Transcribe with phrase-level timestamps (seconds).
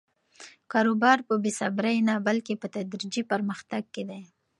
[0.71, 4.21] کاروبار په بې صبري نه، بلکې په تدریجي پرمختګ کې دی.